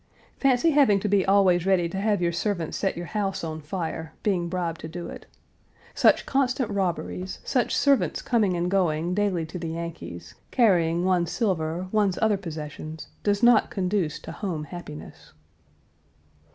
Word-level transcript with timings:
Fancy 0.39 0.71
having 0.71 0.99
to 1.01 1.07
be 1.07 1.23
always 1.27 1.67
ready 1.67 1.87
to 1.87 2.01
have 2.01 2.23
your 2.23 2.31
servants 2.31 2.75
set 2.75 2.97
your 2.97 3.05
house 3.05 3.43
on 3.43 3.61
fire, 3.61 4.13
being 4.23 4.49
bribed 4.49 4.81
to 4.81 4.87
do 4.87 5.05
it. 5.07 5.27
Such 5.93 6.25
constant 6.25 6.71
robberies, 6.71 7.37
such 7.43 7.77
servants 7.77 8.23
coming 8.23 8.57
and 8.57 8.71
going 8.71 9.13
daily 9.13 9.45
to 9.45 9.59
the 9.59 9.69
Yankees, 9.69 10.33
carrying 10.49 11.05
one's 11.05 11.29
silver, 11.31 11.87
one's 11.91 12.17
other 12.19 12.37
possessions, 12.37 13.09
does 13.21 13.43
not 13.43 13.69
conduce 13.69 14.17
to 14.21 14.31
home 14.31 14.63
happiness. 14.63 15.33